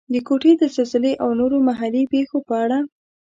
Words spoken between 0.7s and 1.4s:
زلزلې او